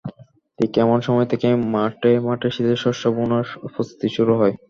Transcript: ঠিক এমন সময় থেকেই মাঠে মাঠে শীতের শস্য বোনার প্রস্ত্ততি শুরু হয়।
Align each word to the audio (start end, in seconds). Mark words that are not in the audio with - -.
ঠিক 0.59 0.71
এমন 0.77 0.99
সময় 1.01 1.27
থেকেই 1.31 1.55
মাঠে 1.73 2.11
মাঠে 2.27 2.47
শীতের 2.55 2.77
শস্য 2.77 3.03
বোনার 3.15 3.45
প্রস্ত্ততি 3.65 4.07
শুরু 4.09 4.33
হয়। 4.35 4.53